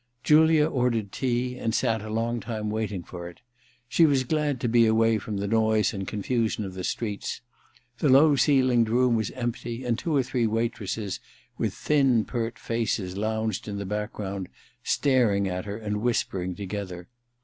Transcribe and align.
Julia 0.23 0.65
ordered 0.67 1.11
tea, 1.11 1.59
and 1.59 1.75
sat 1.75 2.01
a 2.01 2.09
long 2.09 2.39
time 2.39 2.71
waiting 2.71 3.03
for 3.03 3.29
it. 3.29 3.41
She 3.87 4.07
was 4.07 4.23
glad 4.23 4.59
to 4.61 4.67
be 4.67 4.87
away 4.87 5.19
from 5.19 5.37
the 5.37 5.47
noise 5.47 5.93
and 5.93 6.07
confusion 6.07 6.65
of 6.65 6.73
the 6.73 6.83
streets. 6.83 7.41
The 7.99 8.09
low 8.09 8.35
ceilinged 8.35 8.89
room 8.89 9.15
was 9.15 9.29
empty, 9.35 9.85
and 9.85 9.99
two 9.99 10.15
or 10.15 10.23
three 10.23 10.47
waitresses 10.47 11.19
with 11.59 11.75
thin 11.75 12.25
pert 12.25 12.57
faces 12.57 13.15
lounged 13.15 13.67
in 13.67 13.77
the 13.77 13.85
background 13.85 14.49
staring 14.81 15.47
at 15.47 15.65
her 15.65 15.77
and 15.77 16.01
whispering 16.01 16.55
together. 16.55 17.07